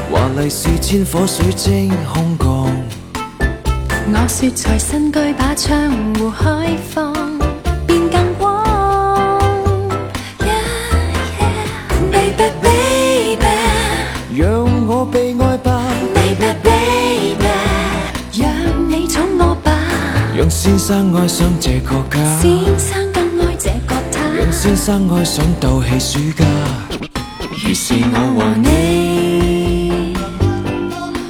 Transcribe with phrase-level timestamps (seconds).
[0.09, 3.19] 华丽是千火水晶空降。
[4.07, 7.32] 我说在新居把窗户开放。
[20.55, 24.21] 先生爱上这个家，先生更爱这个他。
[24.37, 26.45] 让先生爱上斗气暑假，
[27.67, 30.13] 于是我和你，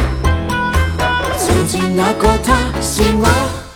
[1.39, 3.66] 从前那个他是我。